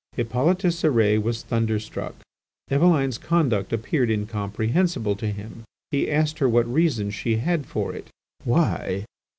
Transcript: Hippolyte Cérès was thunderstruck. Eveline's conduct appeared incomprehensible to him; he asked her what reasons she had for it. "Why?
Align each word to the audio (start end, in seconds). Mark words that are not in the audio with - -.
Hippolyte 0.15 0.63
Cérès 0.71 1.21
was 1.21 1.43
thunderstruck. 1.43 2.15
Eveline's 2.71 3.19
conduct 3.19 3.71
appeared 3.71 4.09
incomprehensible 4.09 5.15
to 5.17 5.27
him; 5.27 5.63
he 5.91 6.09
asked 6.09 6.39
her 6.39 6.49
what 6.49 6.65
reasons 6.65 7.13
she 7.13 7.35
had 7.37 7.67
for 7.67 7.93
it. 7.93 8.07
"Why? 8.43 9.05